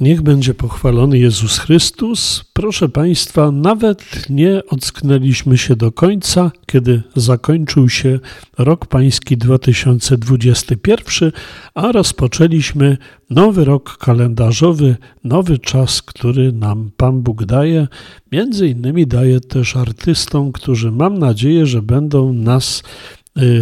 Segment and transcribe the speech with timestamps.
[0.00, 2.44] Niech będzie pochwalony Jezus Chrystus.
[2.52, 8.20] Proszę Państwa, nawet nie ocknęliśmy się do końca, kiedy zakończył się
[8.58, 11.32] rok Pański 2021,
[11.74, 12.98] a rozpoczęliśmy
[13.30, 17.88] nowy rok kalendarzowy, nowy czas, który nam Pan Bóg daje.
[18.32, 22.82] Między innymi daje też artystom, którzy mam nadzieję, że będą nas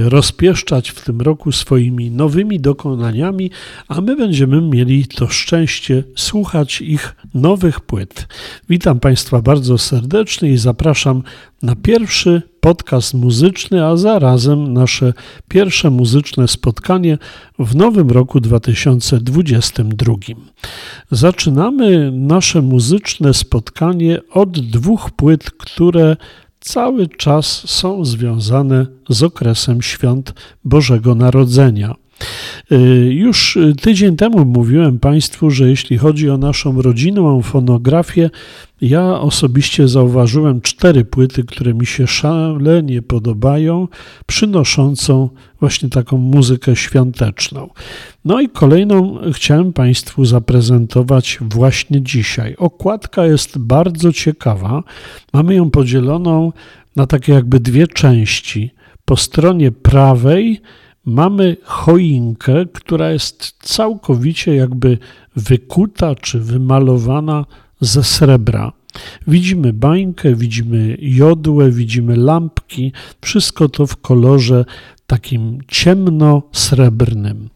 [0.04, 3.50] rozpieszczać w tym roku swoimi nowymi dokonaniami,
[3.88, 8.26] a my będziemy mieli to szczęście słuchać ich nowych płyt.
[8.68, 11.22] Witam Państwa bardzo serdecznie i zapraszam
[11.62, 15.12] na pierwszy podcast muzyczny, a zarazem nasze
[15.48, 17.18] pierwsze muzyczne spotkanie
[17.58, 20.14] w nowym roku 2022.
[21.10, 26.16] Zaczynamy nasze muzyczne spotkanie od dwóch płyt, które
[26.64, 30.34] cały czas są związane z okresem świąt
[30.64, 31.94] Bożego Narodzenia.
[32.72, 32.76] Y,
[33.14, 38.30] już tydzień temu mówiłem Państwu, że jeśli chodzi o naszą rodzinną fonografię,
[38.80, 43.88] ja osobiście zauważyłem cztery płyty, które mi się szalenie podobają,
[44.26, 45.28] przynoszącą
[45.60, 47.68] właśnie taką muzykę świąteczną.
[48.24, 52.56] No i kolejną chciałem Państwu zaprezentować właśnie dzisiaj.
[52.56, 54.82] Okładka jest bardzo ciekawa.
[55.32, 56.52] Mamy ją podzieloną
[56.96, 58.70] na takie jakby dwie części.
[59.04, 60.60] Po stronie prawej
[61.06, 64.98] mamy choinkę, która jest całkowicie jakby
[65.36, 67.44] wykuta czy wymalowana
[67.80, 68.72] ze srebra.
[69.26, 74.64] Widzimy bańkę, widzimy jodłę, widzimy lampki, wszystko to w kolorze
[75.06, 77.48] takim ciemno-srebrnym.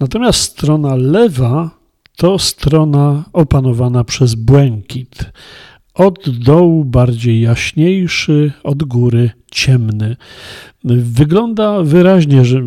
[0.00, 1.70] Natomiast strona lewa
[2.16, 5.24] to strona opanowana przez błękit.
[5.94, 10.16] Od dołu bardziej jaśniejszy, od góry ciemny.
[10.84, 12.62] Wygląda wyraźnie, że,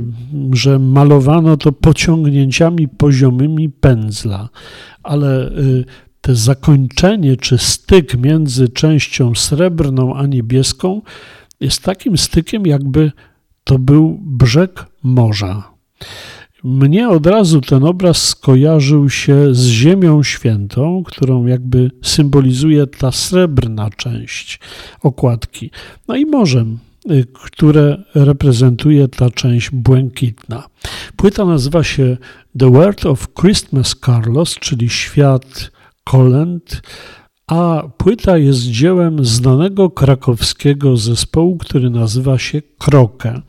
[0.53, 4.49] że malowano to pociągnięciami poziomymi pędzla,
[5.03, 5.85] ale y,
[6.21, 11.01] te zakończenie czy styk między częścią srebrną a niebieską
[11.59, 13.11] jest takim stykiem, jakby
[13.63, 15.63] to był brzeg morza.
[16.67, 23.89] Mnie od razu ten obraz skojarzył się z Ziemią Świętą, którą jakby symbolizuje ta srebrna
[23.89, 24.59] część
[25.03, 25.71] okładki,
[26.07, 26.79] no i morzem,
[27.11, 30.63] y, które reprezentuje ta część błękitna.
[31.15, 32.17] Płyta nazywa się
[32.59, 35.71] The World of Christmas Carlos, czyli świat
[36.03, 36.81] kolęd,
[37.47, 43.41] a płyta jest dziełem znanego krakowskiego zespołu, który nazywa się Krokę.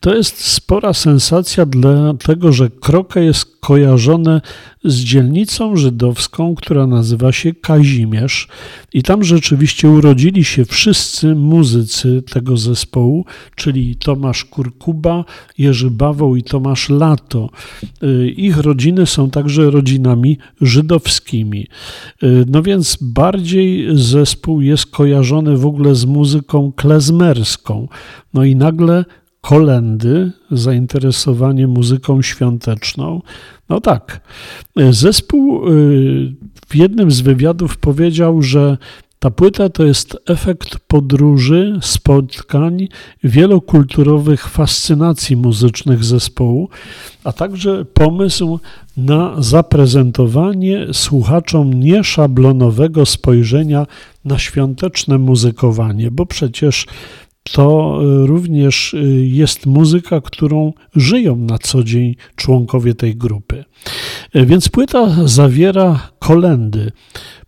[0.00, 4.40] To jest spora sensacja, dlatego że Krokę jest kojarzone
[4.84, 8.48] z dzielnicą żydowską, która nazywa się Kazimierz.
[8.92, 13.24] I tam rzeczywiście urodzili się wszyscy muzycy tego zespołu,
[13.54, 15.24] czyli Tomasz Kurkuba,
[15.58, 17.50] Jerzy Bawoł i Tomasz Lato.
[18.02, 21.66] Y, ich rodziny są także rodzinami żydowskimi.
[22.22, 27.88] Y, no więc bardziej zespół jest kojarzony w ogóle z muzyką klezmerską.
[28.34, 29.04] No i nagle
[29.46, 33.22] kolendy, zainteresowanie muzyką świąteczną.
[33.68, 34.20] No tak,
[34.90, 36.34] zespół y,
[36.68, 38.76] w jednym z wywiadów powiedział, że
[39.18, 42.88] ta płyta to jest efekt podróży, spotkań,
[43.24, 46.68] wielokulturowych fascynacji muzycznych zespołu,
[47.24, 48.58] a także pomysł
[48.96, 53.86] na zaprezentowanie słuchaczom nieszablonowego spojrzenia
[54.24, 56.86] na świąteczne muzykowanie, bo przecież
[57.52, 63.64] to y, również y, jest muzyka, którą żyją na co dzień członkowie tej grupy.
[64.36, 66.92] Y, więc płyta zawiera kolendy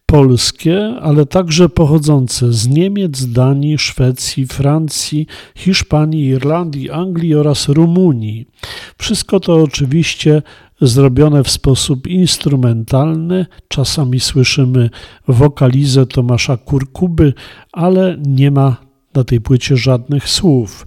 [0.06, 5.26] polskie, ale także pochodzące z Niemiec, Danii, Szwecji, Francji,
[5.56, 8.46] Hiszpanii, Irlandii, Anglii oraz Rumunii.
[8.98, 10.42] Wszystko to oczywiście
[10.80, 13.46] zrobione w sposób instrumentalny.
[13.68, 14.90] Czasami słyszymy
[15.28, 17.34] wokalizę Tomasza Kurkuby,
[17.72, 18.87] ale nie ma
[19.18, 20.86] na tej płycie żadnych słów.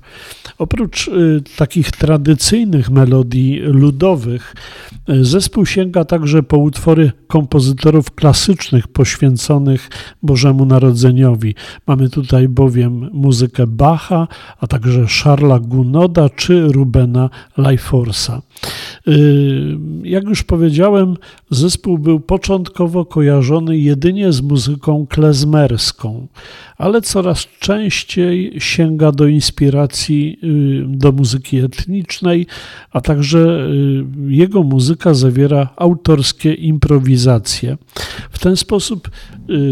[0.57, 4.55] Oprócz y, takich tradycyjnych melodii ludowych,
[5.09, 9.89] y, zespół sięga także po utwory kompozytorów klasycznych poświęconych
[10.23, 11.55] Bożemu Narodzeniowi.
[11.87, 14.27] Mamy tutaj bowiem muzykę Bacha,
[14.59, 18.41] a także Charlesa Gunoda czy Rubena Lajforsa.
[19.07, 21.15] Y, jak już powiedziałem,
[21.49, 26.27] zespół był początkowo kojarzony jedynie z muzyką klezmerską,
[26.77, 32.47] ale coraz częściej sięga do inspiracji y, do muzyki etnicznej,
[32.91, 37.77] a także y, jego muzyka zawiera autorskie improwizacje.
[38.31, 39.09] W ten sposób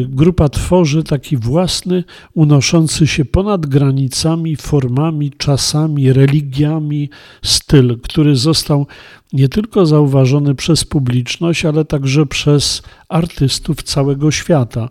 [0.10, 7.10] grupa tworzy taki własny, unoszący się ponad granicami, formami, czasami, religiami
[7.44, 8.88] styl, który został
[9.34, 14.90] nie tylko zauważony przez publiczność, ale także przez artystów całego świata.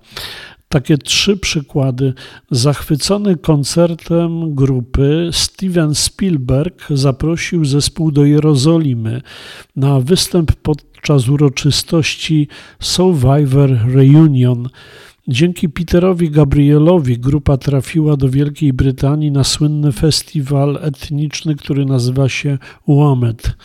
[0.68, 2.14] Takie trzy przykłady.
[2.50, 9.22] Zachwycony koncertem grupy, Steven Spielberg zaprosił zespół do Jerozolimy
[9.76, 12.48] na występ podczas uroczystości
[12.80, 14.68] Survivor Reunion.
[15.30, 22.58] Dzięki Peterowi Gabrielowi grupa trafiła do Wielkiej Brytanii na słynny festiwal etniczny, który nazywa się
[22.86, 23.56] WOMED.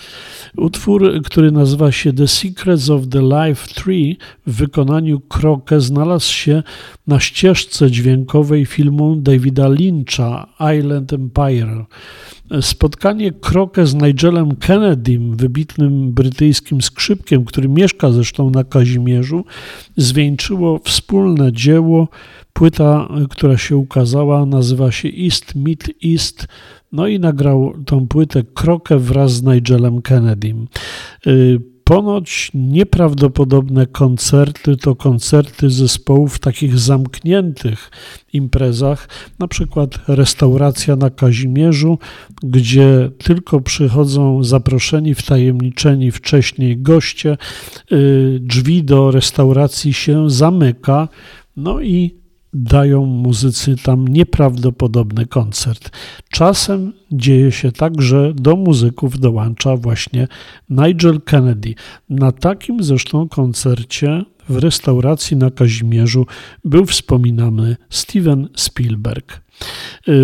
[0.57, 4.17] Utwór, który nazywa się The Secrets of the Life Tree
[4.47, 6.63] w wykonaniu Kroke znalazł się
[7.07, 10.47] na ścieżce dźwiękowej filmu Davida Lyncha
[10.79, 11.85] Island Empire.
[12.61, 19.45] Spotkanie Kroke z Nigelem Kennedym, wybitnym brytyjskim skrzypkiem, który mieszka zresztą na Kazimierzu,
[19.97, 22.07] zwieńczyło wspólne dzieło.
[22.53, 26.47] Płyta, która się ukazała, nazywa się East Meet East.
[26.91, 30.67] No i nagrał tą płytę Krokę wraz z Nigelem Kennedym.
[31.83, 37.91] Ponoć nieprawdopodobne koncerty to koncerty zespołów w takich zamkniętych
[38.33, 39.09] imprezach,
[39.39, 41.99] na przykład restauracja na Kazimierzu,
[42.43, 47.37] gdzie tylko przychodzą zaproszeni, wtajemniczeni wcześniej goście,
[47.91, 51.07] y, drzwi do restauracji się zamyka,
[51.57, 52.22] no i
[52.53, 55.91] dają muzycy tam nieprawdopodobny koncert.
[56.29, 60.27] Czasem dzieje się tak, że do muzyków dołącza właśnie
[60.69, 61.75] Nigel Kennedy.
[62.09, 66.25] Na takim zresztą koncercie w restauracji na Kazimierzu
[66.65, 69.42] był wspominany Steven Spielberg.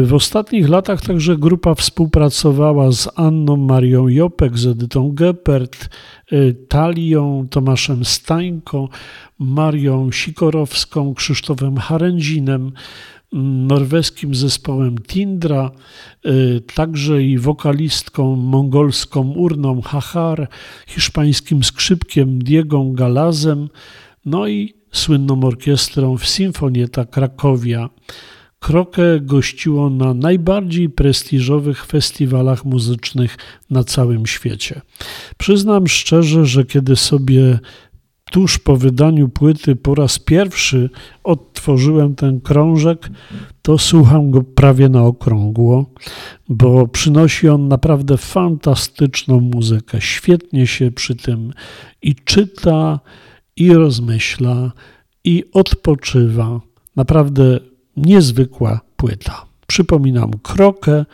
[0.03, 5.89] W ostatnich latach także grupa współpracowała z Anną Marią Jopek, z Edytą Geppert,
[6.67, 8.89] Talią, Tomaszem Stańko,
[9.39, 12.71] Marią Sikorowską, Krzysztofem Harędzinem,
[13.67, 15.71] norweskim zespołem Tindra,
[16.75, 20.47] także i wokalistką mongolską Urną Hachar,
[20.87, 23.69] hiszpańskim skrzypkiem Diego Galazem,
[24.25, 27.89] no i słynną orkiestrą w Sinfonieta Krakowia.
[28.59, 33.37] Krokę gościło na najbardziej prestiżowych festiwalach muzycznych
[33.69, 34.81] na całym świecie.
[35.37, 37.59] Przyznam szczerze, że kiedy sobie
[38.31, 40.89] tuż po wydaniu płyty po raz pierwszy
[41.23, 43.09] odtworzyłem ten krążek,
[43.61, 45.85] to słucham go prawie na okrągło,
[46.49, 50.01] bo przynosi on naprawdę fantastyczną muzykę.
[50.01, 51.53] Świetnie się przy tym
[52.01, 52.99] i czyta,
[53.55, 54.71] i rozmyśla,
[55.23, 56.61] i odpoczywa.
[56.95, 57.59] Naprawdę
[58.05, 59.45] niezwykła płyta.
[59.67, 61.05] Przypominam krokę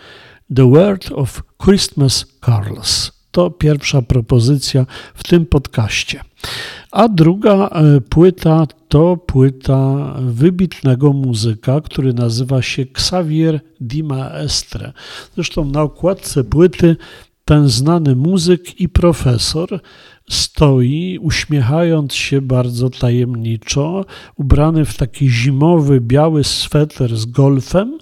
[0.55, 3.11] The World of Christmas Carols.
[3.31, 6.21] To pierwsza propozycja w tym podcaście.
[6.91, 14.93] A druga e, płyta to płyta wybitnego muzyka, który nazywa się Xavier Di Maestre.
[15.35, 16.95] Zresztą na okładce płyty
[17.45, 19.81] ten znany muzyk i profesor
[20.29, 27.97] stoi, uśmiechając się bardzo tajemniczo, ubrany w taki zimowy, biały sweter z golfem.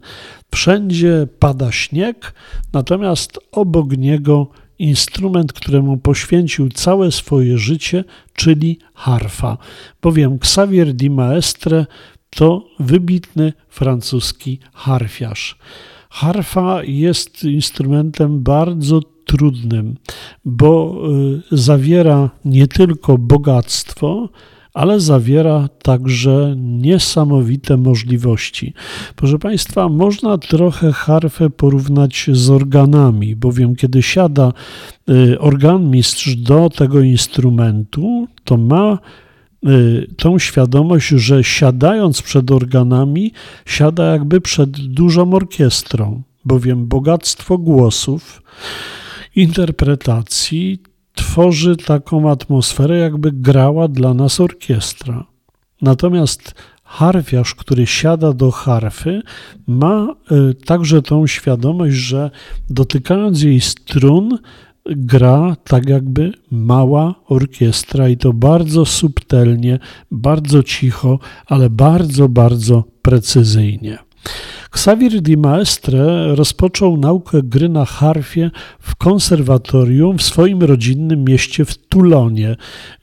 [0.52, 2.34] Wszędzie pada śnieg,
[2.74, 4.48] natomiast obok niego
[4.80, 9.58] instrument, któremu poświęcił całe swoje życie, czyli harfa,
[10.02, 11.86] bowiem Xavier Di Maestre
[12.30, 15.58] to wybitny francuski harfiarz.
[16.10, 19.96] Harfa jest instrumentem bardzo trudnym,
[20.46, 21.02] bo
[21.52, 24.30] y, zawiera nie tylko bogactwo,
[24.74, 28.74] ale zawiera także niesamowite możliwości.
[29.16, 34.54] Proszę Państwa, można trochę harfę porównać z organami, bowiem kiedy siada
[35.10, 39.00] y, organmistrz do tego instrumentu, to ma
[39.68, 43.32] y, tą świadomość, że siadając przed organami,
[43.66, 48.42] siada jakby przed dużą orkiestrą, bowiem bogactwo głosów,
[49.36, 50.80] interpretacji
[51.16, 55.26] tworzy taką atmosferę, jakby grała dla nas orkiestra.
[55.82, 59.22] Natomiast harfiarz, który siada do harfy,
[59.68, 62.32] ma y, także tą świadomość, że
[62.70, 64.38] dotykając jej strun,
[64.86, 69.80] gra tak jakby mała orkiestra i to bardzo subtelnie,
[70.12, 73.98] bardzo cicho, ale bardzo, bardzo precyzyjnie.
[74.74, 81.78] Xavier Di Maestre rozpoczął naukę gry na harfie w konserwatorium w swoim rodzinnym mieście w
[81.78, 82.56] Toulonie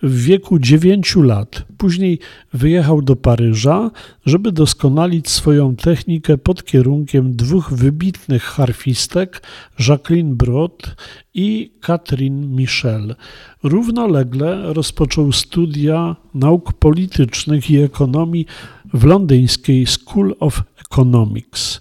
[0.03, 1.65] w wieku 9 lat.
[1.79, 2.19] Później
[2.53, 3.91] wyjechał do Paryża,
[4.27, 9.43] żeby doskonalić swoją technikę pod kierunkiem dwóch wybitnych harfistek,
[9.89, 10.97] Jacqueline Brod
[11.35, 13.15] i Catherine Michel.
[13.63, 18.47] Równolegle rozpoczął studia nauk politycznych i ekonomii
[18.95, 21.77] w londyńskiej School of Economics.
[21.77, 21.81] Y,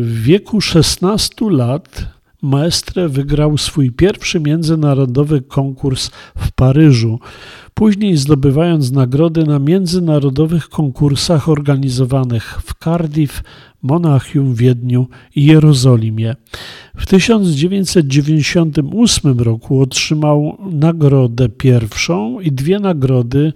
[0.00, 2.06] w wieku 16 lat
[2.42, 7.20] Maestre wygrał swój pierwszy międzynarodowy konkurs w Paryżu,
[7.74, 13.42] później zdobywając nagrody na międzynarodowych konkursach organizowanych w Cardiff,
[13.82, 16.36] Monachium, Wiedniu i Jerozolimie.
[16.96, 23.52] W 1998 roku otrzymał nagrodę pierwszą i dwie nagrody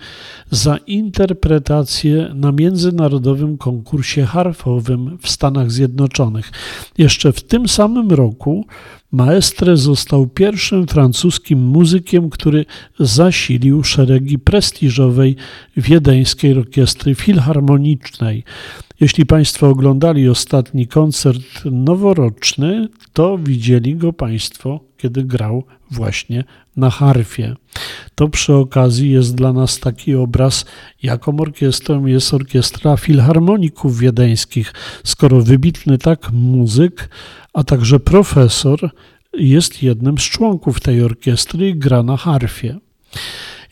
[0.50, 6.52] za interpretację na międzynarodowym konkursie harfowym w Stanach Zjednoczonych.
[6.98, 8.66] Jeszcze w tym samym roku
[9.12, 12.64] Maestre został pierwszym francuskim muzykiem, który
[12.98, 15.36] zasilił szeregi prestiżowej
[15.76, 18.44] wiedeńskiej orkiestry filharmonicznej.
[19.00, 26.44] Jeśli Państwo oglądali ostatni koncert noworoczny, to widzieli go Państwo, kiedy grał właśnie
[26.76, 27.56] na harfie.
[28.14, 30.64] To przy okazji jest dla nas taki obraz,
[31.02, 34.72] jaką orkiestrą jest orkiestra filharmoników wiedeńskich,
[35.04, 37.08] skoro wybitny tak muzyk,
[37.52, 38.90] a także profesor
[39.32, 42.78] jest jednym z członków tej orkiestry i gra na harfie.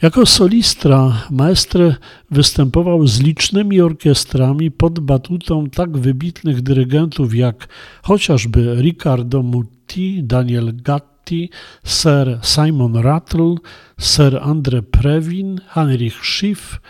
[0.04, 1.92] Jako solista maestro
[2.30, 7.68] występował z licznymi orkiestrami pod batutą tak wybitnych dyrygentów jak
[8.02, 11.50] chociażby Riccardo Muti, Daniel Gatti,
[11.84, 13.54] Sir Simon Rattle,
[14.00, 16.80] Sir Andre Previn, Heinrich Schiff,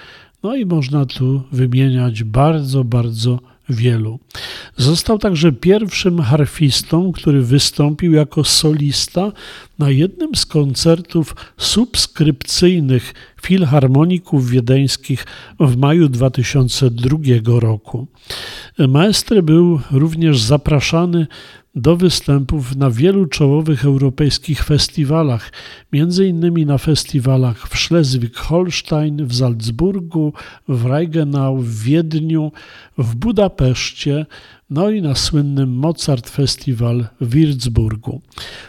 [0.43, 4.19] no i można tu wymieniać bardzo, bardzo wielu.
[4.77, 9.33] Został także pierwszym harfistą, który wystąpił jako solista
[9.79, 15.27] na jednym z koncertów subskrypcyjnych filharmoników wiedeńskich
[15.61, 18.07] w maju 2002 roku.
[18.79, 21.27] Maestry był również zapraszany
[21.75, 25.53] do występów na wielu czołowych europejskich festiwalach,
[26.29, 30.33] innymi na festiwalach w Schleswig-Holstein, w Salzburgu,
[30.69, 32.53] w Reichenau, w Wiedniu,
[32.99, 34.27] w Budapeszcie,
[34.71, 38.21] no i na słynnym Mozart Festival w Würzburgu.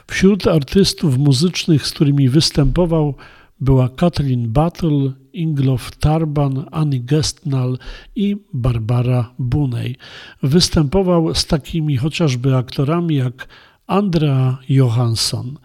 [0.07, 3.15] Wśród artystów muzycznych, z którymi występował,
[3.59, 7.77] była Kathleen Battle, Inglof Tarban, Annie Gestnal
[8.15, 9.95] i Barbara Bunej.
[10.43, 13.47] Występował z takimi chociażby aktorami jak
[13.87, 15.57] Andrea Johansson.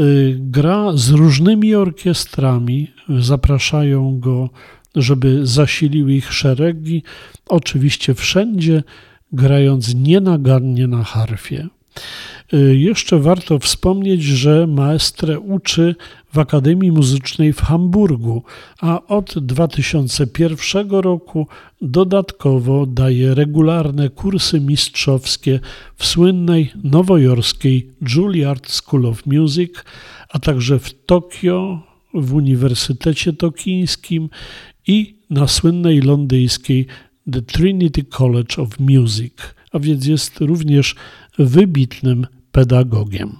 [0.00, 4.50] Y, gra z różnymi orkiestrami, zapraszają go,
[4.94, 7.02] żeby zasilił ich szeregi,
[7.48, 8.82] oczywiście wszędzie
[9.32, 11.68] grając nienagannie na harfie.
[12.54, 15.94] Y, jeszcze warto wspomnieć, że maestre uczy
[16.32, 18.42] w Akademii Muzycznej w Hamburgu,
[18.80, 21.46] a od 2001 roku
[21.82, 25.60] dodatkowo daje regularne kursy mistrzowskie
[25.96, 29.72] w słynnej nowojorskiej Juilliard School of Music,
[30.28, 31.82] a także w Tokio,
[32.14, 34.28] w Uniwersytecie Tokińskim
[34.86, 36.86] i na słynnej londyńskiej
[37.32, 39.34] The Trinity College of Music,
[39.72, 40.94] a więc jest również
[41.38, 43.36] wybitnym pedagogiem.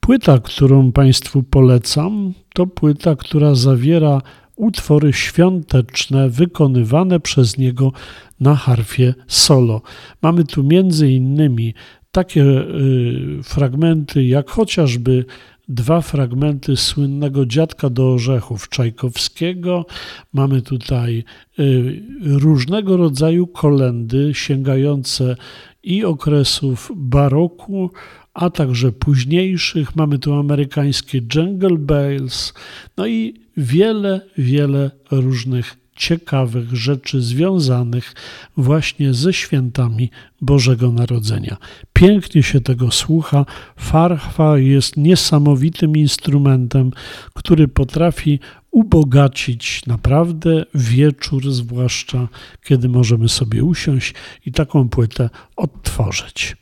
[0.00, 4.22] Płyta, którą Państwu polecam, to płyta, która zawiera
[4.56, 7.92] utwory świąteczne wykonywane przez niego
[8.40, 9.82] na harfie solo.
[10.22, 11.74] Mamy tu między innymi
[12.12, 15.24] takie y, fragmenty jak chociażby
[15.70, 19.86] dwa fragmenty słynnego Dziadka do Orzechów Czajkowskiego.
[20.32, 21.24] Mamy tutaj
[21.58, 25.36] y, różnego rodzaju kolendy sięgające
[25.82, 27.90] i okresów baroku,
[28.34, 29.96] a także późniejszych.
[29.96, 32.54] Mamy tu amerykańskie Jungle Bells,
[32.96, 38.14] no i wiele, wiele różnych ciekawych rzeczy związanych
[38.56, 41.56] właśnie ze świętami Bożego Narodzenia.
[41.92, 43.46] Pięknie się tego słucha.
[43.76, 46.90] Farfa jest niesamowitym instrumentem,
[47.34, 48.40] który potrafi
[48.70, 52.28] ubogacić naprawdę wieczór, zwłaszcza
[52.64, 54.14] kiedy możemy sobie usiąść
[54.46, 56.56] i taką płytę odtworzyć.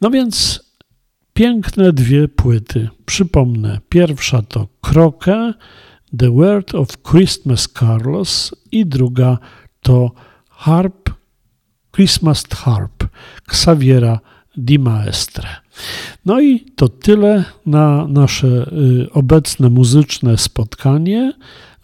[0.00, 0.64] No więc
[1.32, 2.88] piękne dwie płyty.
[3.06, 5.54] Przypomnę, pierwsza to Krokę,
[6.18, 9.38] The Word of Christmas Carlos i druga
[9.82, 10.10] to
[10.48, 11.10] Harp,
[11.92, 13.04] Christmas Harp
[13.48, 14.20] Xaviera
[14.56, 15.48] Di Maestre.
[16.24, 21.32] No i to tyle na nasze y, obecne muzyczne spotkanie.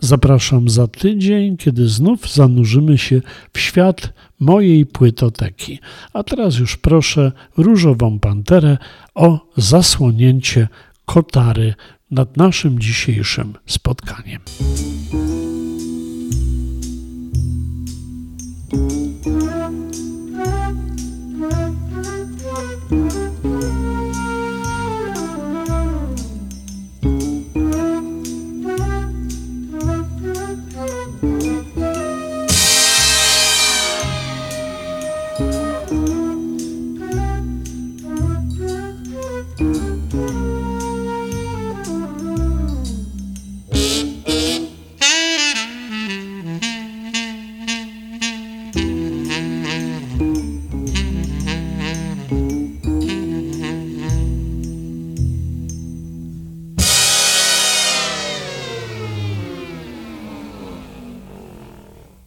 [0.01, 3.21] Zapraszam za tydzień, kiedy znów zanurzymy się
[3.53, 5.79] w świat mojej płytoteki.
[6.13, 8.79] A teraz już proszę Różową Panterę
[9.15, 10.69] o zasłonięcie
[11.05, 11.75] kotary
[12.11, 14.41] nad naszym dzisiejszym spotkaniem.